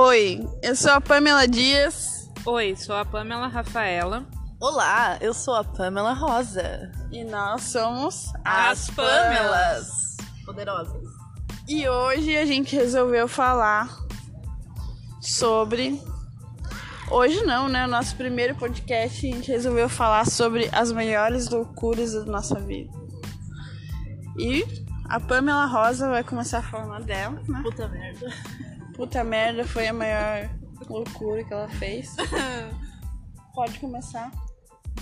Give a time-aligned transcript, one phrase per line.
[0.00, 4.24] Oi, eu sou a Pamela Dias Oi, sou a Pamela Rafaela.
[4.60, 6.92] Olá, eu sou a Pamela Rosa.
[7.10, 10.16] e nós somos As Pamelas.
[10.46, 11.02] Poderosas.
[11.66, 13.88] E hoje a gente resolveu falar
[15.20, 16.00] sobre.
[17.10, 17.84] Hoje não, né?
[17.84, 22.92] O nosso primeiro podcast a gente resolveu falar sobre as maiores loucuras da nossa vida.
[24.38, 24.64] E
[25.08, 27.62] a Pamela Rosa vai começar falando dela, né?
[27.64, 28.32] Puta merda.
[28.98, 30.50] Puta merda, foi a maior
[30.88, 32.16] loucura que ela fez.
[33.54, 34.28] Pode começar.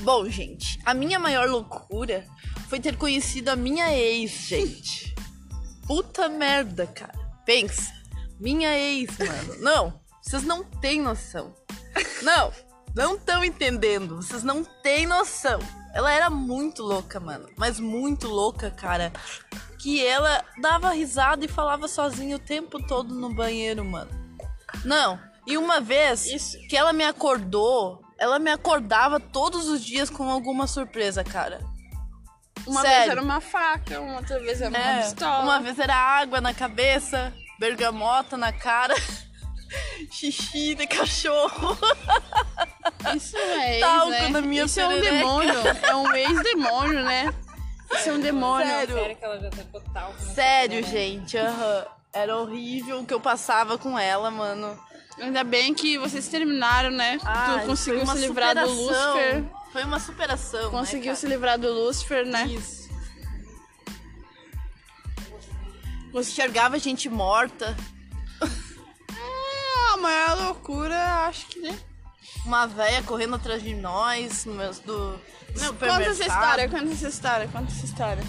[0.01, 2.27] Bom, gente, a minha maior loucura
[2.69, 5.15] foi ter conhecido a minha ex, gente.
[5.87, 7.19] Puta merda, cara.
[7.47, 7.91] Pensa.
[8.39, 9.63] Minha ex, mano.
[9.63, 11.55] Não, vocês não têm noção.
[12.21, 12.53] Não,
[12.95, 14.17] não estão entendendo.
[14.17, 15.59] Vocês não têm noção.
[15.95, 17.49] Ela era muito louca, mano.
[17.57, 19.11] Mas muito louca, cara.
[19.79, 24.11] Que ela dava risada e falava sozinha o tempo todo no banheiro, mano.
[24.85, 25.19] Não.
[25.47, 26.59] E uma vez Isso.
[26.69, 31.61] que ela me acordou, ela me acordava todos os dias com alguma surpresa, cara.
[32.67, 32.97] Uma Sério.
[32.99, 35.43] vez era uma faca, uma outra vez era uma É, pistola.
[35.45, 38.95] uma vez era água na cabeça, bergamota na cara,
[40.11, 41.79] xixi de cachorro.
[43.15, 44.29] Isso é ex, Talco né?
[44.31, 45.15] na minha Isso é um perereca.
[45.17, 45.61] demônio.
[45.83, 47.33] É um ex-demônio, né?
[47.93, 48.67] Isso é um demônio.
[48.67, 48.95] Sério.
[48.95, 49.51] Sério que ela já
[50.81, 50.87] né?
[50.89, 51.87] gente, aham.
[52.13, 54.79] Era horrível o que eu passava com ela, mano.
[55.19, 57.19] Ainda bem que vocês terminaram, né?
[57.25, 59.15] Ai, tu conseguiu foi uma se livrar do superação.
[59.15, 59.45] Lúcifer.
[59.73, 60.71] Foi uma superação.
[60.71, 62.47] Conseguiu né, se livrar do Lúcifer, né?
[62.47, 62.87] Isso.
[66.13, 67.77] Você enxergava gente morta,
[69.11, 71.61] Ah, a maior loucura, acho que.
[71.61, 71.79] né?
[72.45, 75.19] Uma véia correndo atrás de nós, no meu, do
[75.57, 75.99] Não, supermercado.
[75.99, 78.25] conta essa história, conta essa história, conta essa história.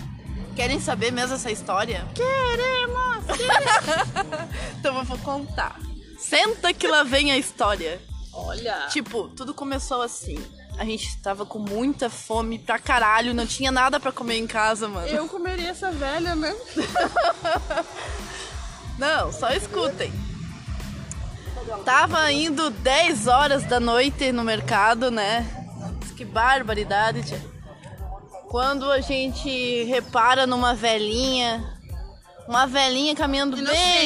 [0.55, 2.07] Querem saber mesmo essa história?
[2.15, 3.25] Queremos!
[4.79, 5.79] Então eu vou contar.
[6.17, 7.99] Senta que lá vem a história.
[8.31, 8.87] Olha.
[8.89, 10.37] Tipo, tudo começou assim.
[10.77, 14.87] A gente tava com muita fome pra caralho, não tinha nada pra comer em casa,
[14.87, 15.07] mano.
[15.07, 16.55] Eu comeria essa velha, né?
[18.97, 20.11] Não, só escutem.
[21.83, 25.45] Tava indo 10 horas da noite no mercado, né?
[26.15, 27.41] Que barbaridade, tia.
[28.49, 31.77] Quando a gente repara numa velhinha,
[32.47, 33.65] uma velhinha caminhando bem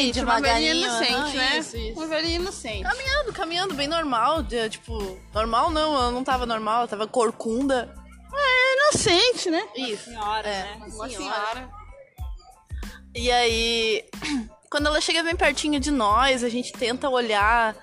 [0.10, 1.14] Inocente, uma velhinha devagarinho.
[1.16, 1.58] inocente, né?
[1.60, 2.00] Isso, isso.
[2.00, 2.84] Uma velhinha inocente.
[2.84, 7.94] Caminhando, caminhando bem normal, tipo, normal não, ela não tava normal, ela tava corcunda.
[8.34, 9.64] É inocente, né?
[9.76, 10.06] Isso.
[10.06, 10.64] Senhora, É.
[10.64, 10.86] né?
[10.94, 11.70] Uma senhora.
[13.14, 14.06] E aí,
[14.72, 17.76] quando ela chega bem pertinho de nós, a gente tenta olhar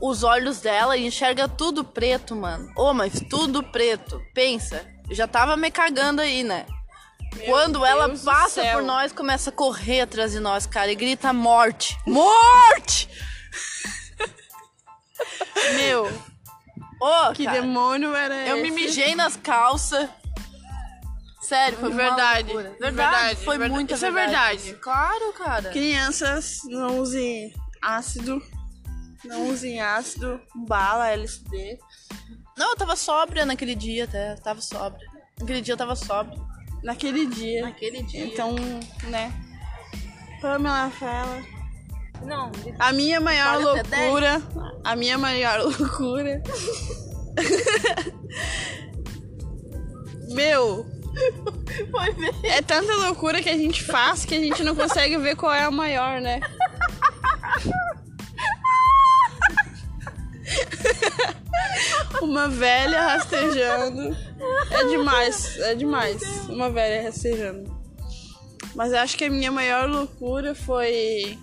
[0.00, 2.72] os olhos dela e enxerga tudo preto, mano.
[2.74, 4.18] Ô, mas tudo preto.
[4.32, 6.64] Pensa, eu já tava me cagando aí, né?
[7.44, 10.94] Quando ela Deus do passa por nós, começa a correr atrás de nós, cara, e
[10.94, 11.98] grita morte.
[12.06, 13.10] Morte!
[15.76, 16.06] Meu,
[16.98, 18.62] Ô, que cara, demônio era eu esse?
[18.62, 20.08] me mijei nas calças.
[21.46, 22.76] Sério, foi uma Verdade, loucura.
[22.80, 23.74] verdade, Verdade, foi verdade.
[23.74, 24.58] muita Isso é verdade.
[24.62, 24.82] verdade.
[24.82, 25.70] Claro, cara.
[25.70, 28.42] Crianças, não usem ácido.
[29.24, 31.78] Não usem ácido, bala, LSD.
[32.56, 34.32] Não, eu tava sóbria naquele dia até.
[34.32, 35.06] Eu tava sóbria.
[35.38, 36.38] Naquele dia eu tava sóbria.
[36.82, 37.62] Naquele dia.
[37.62, 38.24] Naquele dia.
[38.24, 38.54] Então,
[39.04, 39.32] né?
[40.40, 41.42] Pamela Rafaela.
[42.24, 44.42] Não, A minha maior Fala loucura.
[44.84, 46.42] A minha maior loucura.
[50.32, 50.86] Meu,
[51.90, 52.34] Foi ver.
[52.44, 55.62] é tanta loucura que a gente faz que a gente não consegue ver qual é
[55.62, 56.40] a maior, né?
[62.22, 64.16] Uma velha rastejando.
[64.70, 66.22] É demais, é demais.
[66.48, 67.76] Uma velha rastejando.
[68.74, 71.38] Mas eu acho que a minha maior loucura foi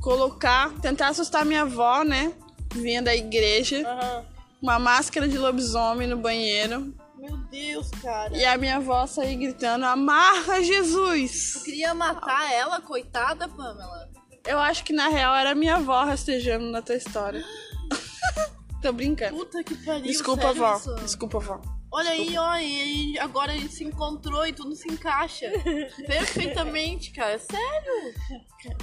[0.00, 2.32] colocar, tentar assustar minha avó, né?
[2.74, 3.82] Vinha da igreja,
[4.60, 6.94] uma máscara de lobisomem no banheiro.
[7.22, 8.36] Meu Deus, cara.
[8.36, 11.54] E a minha avó sair gritando: Amarra Jesus!
[11.54, 14.10] Eu queria matar ela, coitada, Pamela.
[14.44, 17.44] Eu acho que na real era minha avó rastejando na tua história.
[18.82, 19.36] Tô brincando.
[19.36, 20.02] Puta que pariu.
[20.02, 20.76] Desculpa, sério avó.
[20.76, 20.94] isso?
[20.96, 21.60] Desculpa, avó.
[21.92, 25.46] Olha aí, ó, e agora a gente se encontrou e tudo se encaixa.
[26.04, 27.38] Perfeitamente, cara.
[27.38, 28.14] Sério.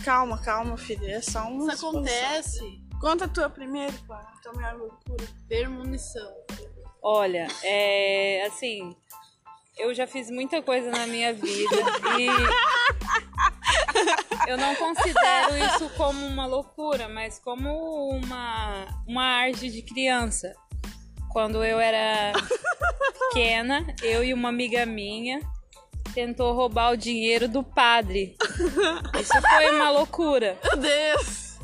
[0.05, 1.11] Calma, calma, filha.
[1.11, 1.73] É só uma.
[1.73, 2.81] Isso acontece.
[3.01, 4.31] Conta a tua primeiro, pá.
[4.41, 5.27] Tua maior loucura.
[5.49, 6.31] Permunição.
[7.01, 8.95] Olha, é assim,
[9.77, 11.77] eu já fiz muita coisa na minha vida
[12.19, 12.27] e
[14.47, 20.53] eu não considero isso como uma loucura, mas como uma, uma arte de criança.
[21.31, 22.33] Quando eu era
[23.29, 25.39] pequena, eu e uma amiga minha
[26.13, 28.35] tentou roubar o dinheiro do padre.
[29.21, 30.57] Isso foi uma loucura.
[30.63, 31.59] Meu Deus.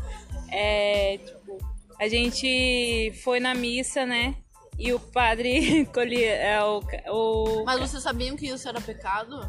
[0.52, 1.58] É, tipo,
[2.00, 4.36] a gente foi na missa, né?
[4.77, 7.63] E o padre colhia é, o, o.
[7.66, 9.39] Mas vocês sabiam que isso era pecado?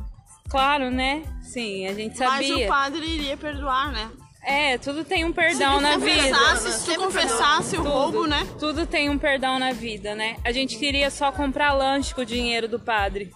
[0.48, 1.22] Claro, né?
[1.42, 2.66] Sim, a gente Mas sabia.
[2.66, 4.10] o padre iria perdoar, né?
[4.44, 6.56] É, tudo tem um perdão na vida.
[6.56, 8.46] se tu confessasse o Tudo, roubo, né?
[8.60, 10.36] Tudo tem um perdão na vida, né?
[10.44, 13.32] A gente queria só comprar lanche com o dinheiro do padre.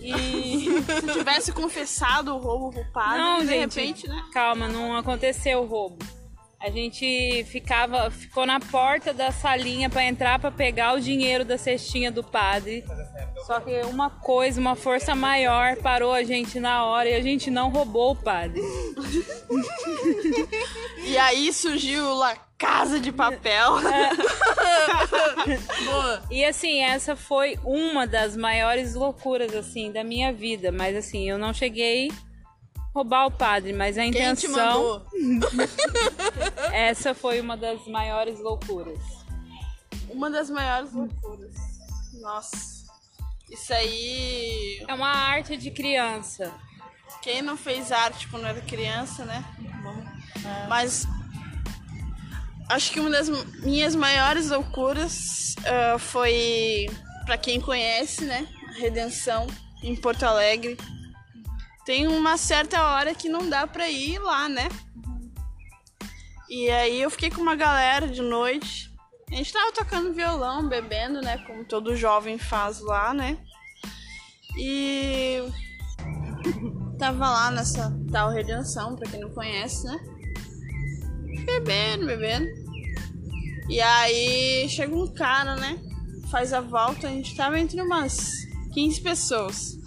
[0.00, 0.68] E.
[1.00, 3.78] Se tivesse confessado o roubo pro padre, Não, de gente.
[3.78, 4.24] repente, né?
[4.32, 5.98] Calma, não aconteceu o roubo.
[6.62, 11.58] A gente ficava, ficou na porta da salinha pra entrar pra pegar o dinheiro da
[11.58, 12.84] cestinha do padre.
[13.44, 17.50] Só que uma coisa, uma força maior parou a gente na hora e a gente
[17.50, 18.62] não roubou o padre.
[21.04, 23.72] E aí surgiu La Casa de Papel.
[26.30, 31.36] E assim, essa foi uma das maiores loucuras assim da minha vida, mas assim, eu
[31.36, 32.10] não cheguei
[32.94, 35.04] roubar o padre, mas a intenção,
[36.72, 38.98] essa foi uma das maiores loucuras.
[40.08, 41.54] Uma das maiores loucuras.
[42.20, 42.82] Nossa.
[43.50, 44.84] Isso aí.
[44.86, 46.52] É uma arte de criança.
[47.22, 49.44] Quem não fez arte quando era criança, né?
[50.68, 51.06] Mas
[52.68, 53.28] acho que uma das
[53.60, 56.88] minhas maiores loucuras ah, foi
[57.24, 58.46] pra quem conhece, né?
[58.78, 59.46] Redenção
[59.82, 60.76] em Porto Alegre.
[61.84, 64.68] Tem uma certa hora que não dá pra ir lá, né?
[66.48, 68.92] E aí eu fiquei com uma galera de noite.
[69.30, 71.38] A gente tava tocando violão, bebendo, né?
[71.46, 73.38] Como todo jovem faz lá, né?
[74.56, 75.42] E
[76.98, 79.98] tava lá nessa tal redenção, pra quem não conhece, né?
[81.46, 82.46] Bebendo, bebendo.
[83.68, 85.80] E aí chega um cara, né?
[86.30, 88.30] Faz a volta, a gente tava entre umas
[88.74, 89.81] 15 pessoas.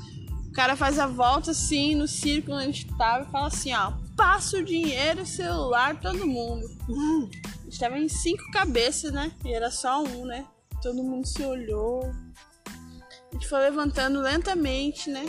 [0.55, 3.73] O cara faz a volta assim no círculo onde a gente tava e fala assim,
[3.73, 6.65] ó, passa o dinheiro, celular, todo mundo.
[7.59, 9.33] A gente tava em cinco cabeças, né?
[9.43, 10.45] E era só um, né?
[10.81, 12.09] Todo mundo se olhou.
[12.65, 15.25] A gente foi levantando lentamente, né?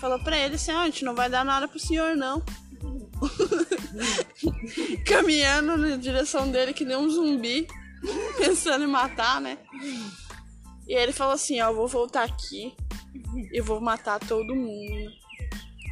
[0.00, 2.42] Falou pra ele assim, ó, a gente não vai dar nada pro senhor, não.
[5.04, 7.68] Caminhando na direção dele que nem um zumbi,
[8.38, 9.58] pensando em matar, né?
[10.88, 12.74] E ele falou assim, ó, vou voltar aqui
[13.52, 15.10] e vou matar todo mundo.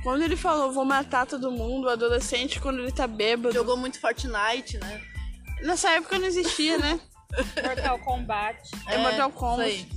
[0.03, 3.55] Quando ele falou, vou matar todo mundo, o adolescente, quando ele tá bêbado.
[3.55, 5.01] Jogou muito Fortnite, né?
[5.63, 7.01] Nessa época não existia, né?
[7.65, 8.71] Mortal Kombat.
[8.89, 9.63] É Mortal Kombat.
[9.63, 9.89] aí.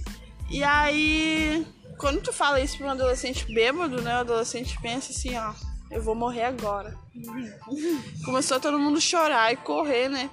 [0.50, 1.66] E aí,
[1.98, 4.16] quando tu fala isso pra um adolescente bêbado, né?
[4.18, 5.54] O adolescente pensa assim, ó,
[5.90, 6.96] eu vou morrer agora.
[8.24, 10.30] Começou todo mundo chorar e correr, né?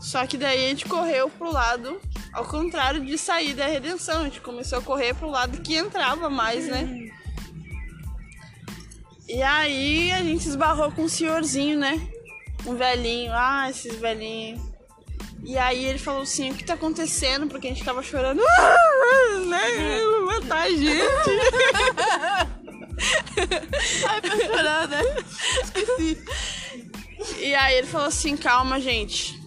[0.00, 2.00] Só que daí a gente correu pro lado,
[2.32, 4.20] ao contrário de sair da redenção.
[4.20, 7.10] A gente começou a correr pro lado que entrava mais, né?
[9.28, 12.00] E aí a gente esbarrou com um senhorzinho, né?
[12.66, 13.32] Um velhinho.
[13.32, 14.60] Ah, esses velhinhos.
[15.44, 17.46] E aí ele falou assim, o que tá acontecendo?
[17.46, 18.42] Porque a gente tava chorando.
[19.46, 19.58] Né?
[20.26, 20.90] Matar a gente.
[24.06, 25.00] Ai, pra chorar, né?
[25.64, 26.18] Esqueci.
[27.38, 29.39] E aí ele falou assim, calma, gente.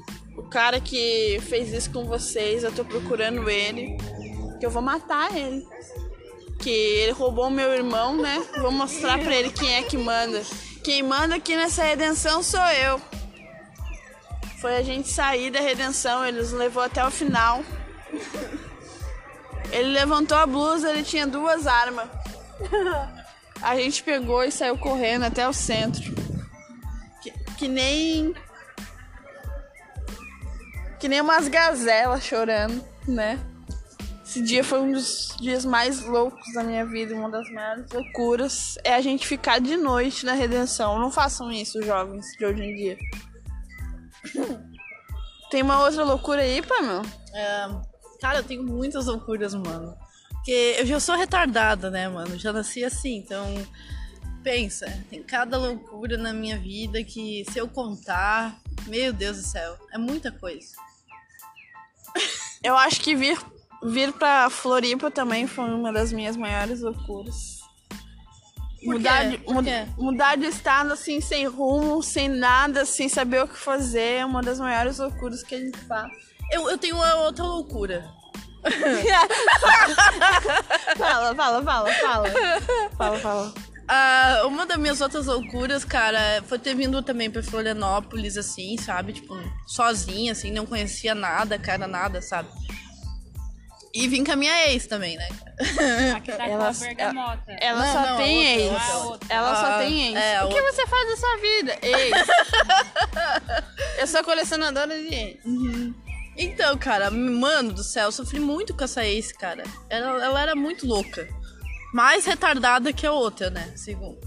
[0.53, 3.97] Cara que fez isso com vocês, eu tô procurando ele.
[4.59, 5.67] Que eu vou matar ele.
[6.59, 8.39] Que ele roubou meu irmão, né?
[8.61, 10.43] Vou mostrar pra ele quem é que manda.
[10.83, 13.01] Quem manda aqui nessa redenção sou eu.
[14.61, 17.63] Foi a gente sair da redenção, ele nos levou até o final.
[19.71, 22.07] Ele levantou a blusa, ele tinha duas armas.
[23.59, 26.13] A gente pegou e saiu correndo até o centro.
[27.23, 28.35] Que, que nem.
[31.03, 33.37] Que nem umas gazelas chorando, né?
[34.23, 38.77] Esse dia foi um dos dias mais loucos da minha vida, uma das maiores loucuras.
[38.85, 40.97] É a gente ficar de noite na redenção.
[40.97, 42.97] Não façam isso, jovens de hoje em dia.
[45.51, 47.01] Tem uma outra loucura aí, Pamela?
[47.33, 47.67] É,
[48.21, 49.93] cara, eu tenho muitas loucuras, mano.
[50.29, 52.39] Porque eu já sou retardada, né, mano?
[52.39, 53.53] Já nasci assim, então.
[54.41, 58.57] Pensa, tem cada loucura na minha vida que se eu contar,
[58.87, 60.81] meu Deus do céu, é muita coisa.
[62.63, 63.37] Eu acho que vir,
[63.83, 67.61] vir pra Floripa também foi uma das minhas maiores loucuras.
[68.83, 69.39] Por mudar, de,
[69.97, 74.41] mudar de estado assim, sem rumo, sem nada, sem saber o que fazer, é uma
[74.41, 76.11] das maiores loucuras que a gente faz.
[76.51, 78.05] Eu, eu tenho uma outra loucura.
[80.97, 82.29] fala, fala, fala, fala.
[82.97, 83.53] Fala, fala.
[83.87, 89.13] Ah, uma das minhas outras loucuras, cara, foi ter vindo também pra Florianópolis, assim, sabe?
[89.13, 89.35] Tipo,
[89.67, 92.47] sozinha, assim, não conhecia nada, cara, nada, sabe?
[93.93, 95.27] E vim com a minha ex também, né?
[96.25, 98.71] Tá Ela- Não, só não, tem outra, ex.
[98.71, 99.27] outra, outra.
[99.35, 100.15] Ela só Ah, tem ex.
[100.15, 101.77] é, o que você faz da sua vida?
[101.83, 102.27] Ex.
[103.99, 105.37] Eu sou colecionadora de.
[106.35, 109.63] Então, cara, mano do céu, eu sofri muito com essa ex, cara.
[109.89, 111.27] Ela, ela era muito louca.
[111.93, 113.71] Mais retardada que a outra, né?
[113.75, 114.19] Segundo.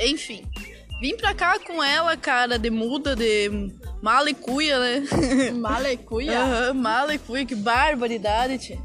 [0.00, 0.48] Enfim.
[1.00, 3.50] Vim pra cá com ela, cara, de muda, de
[4.00, 5.02] mala e cuia, né?
[5.52, 6.40] Malecuia?
[6.40, 8.78] Aham, mala e cuia, que barbaridade, tia.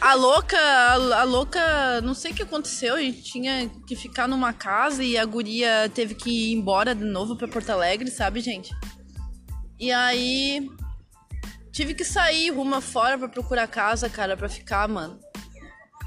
[0.00, 4.28] a louca, a, a louca, não sei o que aconteceu, a gente tinha que ficar
[4.28, 8.40] numa casa e a guria teve que ir embora de novo pra Porto Alegre, sabe,
[8.40, 8.72] gente?
[9.80, 10.70] E aí
[11.72, 15.18] tive que sair rumo fora pra procurar casa, cara, pra ficar, mano.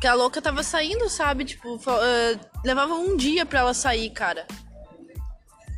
[0.08, 1.46] A louca tava saindo, sabe?
[1.46, 4.46] Tipo, eh, levava um dia pra ela sair, cara.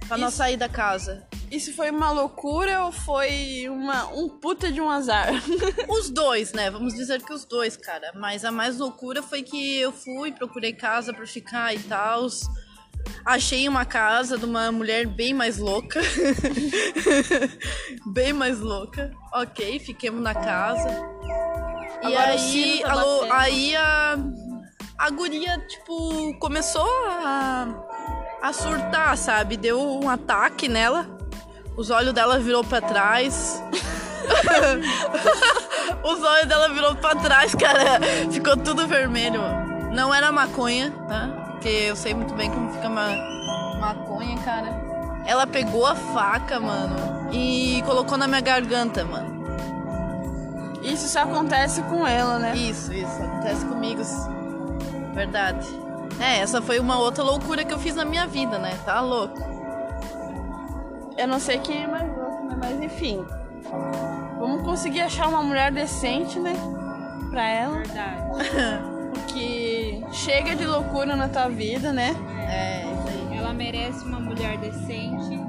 [0.08, 1.26] Pra não Isso- sair da casa.
[1.50, 5.30] Isso foi uma loucura ou foi uma, um puta de um azar?
[5.88, 6.70] Os dois, né?
[6.70, 8.12] Vamos dizer que os dois, cara.
[8.16, 12.28] Mas a mais loucura foi que eu fui, procurei casa pra ficar e tal.
[13.26, 16.02] Achei uma casa de uma mulher bem mais louca.
[18.08, 19.12] bem mais louca.
[19.34, 20.90] Ok, fiquemos na casa.
[22.02, 23.34] E Agora aí, tá a, lo- batendo.
[23.34, 24.18] aí a,
[24.98, 27.68] a guria, tipo, começou a,
[28.42, 29.58] a surtar, sabe?
[29.58, 31.08] Deu um ataque nela.
[31.76, 33.62] Os olhos dela virou pra trás.
[36.04, 38.00] Os olhos dela virou pra trás, cara.
[38.32, 39.42] Ficou tudo vermelho.
[39.92, 41.30] Não era maconha, tá?
[41.52, 43.08] Porque eu sei muito bem como fica ma
[43.80, 44.86] maconha, cara.
[45.26, 49.37] Ela pegou a faca, mano, e colocou na minha garganta, mano.
[50.88, 52.56] Isso só acontece com ela, né?
[52.56, 53.22] Isso, isso.
[53.22, 54.02] Acontece comigo.
[55.14, 55.68] Verdade.
[56.20, 58.78] É, essa foi uma outra loucura que eu fiz na minha vida, né?
[58.86, 59.38] Tá louco.
[61.18, 62.58] Eu não sei quem é mais louco, né?
[62.60, 63.26] Mas enfim.
[64.40, 66.54] Vamos conseguir achar uma mulher decente, né?
[67.30, 67.78] Pra ela.
[67.78, 68.22] Verdade.
[69.14, 72.16] Porque chega de loucura na tua vida, né?
[72.50, 73.38] É, isso aí.
[73.38, 75.40] Ela merece uma mulher decente,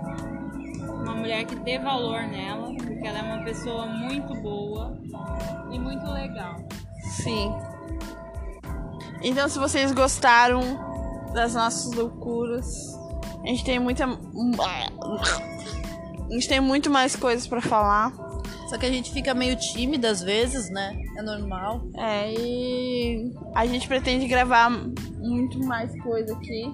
[0.88, 2.67] uma mulher que dê valor nela,
[2.98, 4.98] porque ela é uma pessoa muito boa
[5.70, 6.56] e muito legal.
[7.22, 7.54] Sim.
[9.22, 10.60] Então, se vocês gostaram
[11.32, 12.66] das nossas loucuras,
[13.44, 14.04] a gente tem muita.
[14.04, 18.12] A gente tem muito mais coisas pra falar.
[18.68, 21.00] Só que a gente fica meio tímida às vezes, né?
[21.16, 21.88] É normal.
[21.96, 24.70] É, e a gente pretende gravar
[25.18, 26.64] muito mais coisa aqui.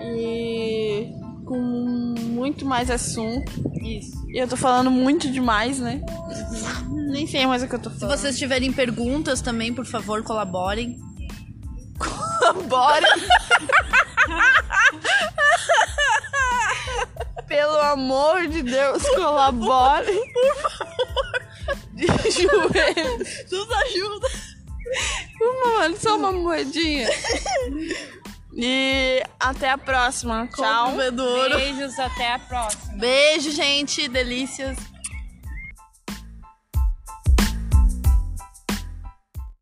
[0.00, 1.12] E
[1.46, 3.50] com muito mais assunto.
[3.80, 4.26] Isso.
[4.28, 6.02] E eu tô falando muito demais, né?
[7.08, 8.18] Nem sei mais o que eu tô Se falando.
[8.18, 10.98] vocês tiverem perguntas também, por favor, colaborem.
[12.68, 13.06] Bora!
[17.48, 20.12] Pelo amor de Deus, colabore.
[20.32, 21.46] Por favor.
[21.94, 23.44] De joelhos.
[23.50, 24.28] Nos ajuda.
[25.40, 27.08] Uma, mano, só uma moedinha.
[28.56, 30.48] E até a próxima.
[30.54, 30.92] Tchau.
[31.56, 32.94] Beijos, até a próxima.
[32.94, 34.08] Beijo, gente.
[34.08, 34.78] Delícias.